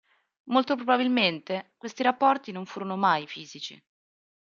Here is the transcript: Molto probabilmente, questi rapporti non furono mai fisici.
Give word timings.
Molto 0.45 0.73
probabilmente, 0.75 1.73
questi 1.77 2.01
rapporti 2.01 2.51
non 2.51 2.65
furono 2.65 2.97
mai 2.97 3.27
fisici. 3.27 3.79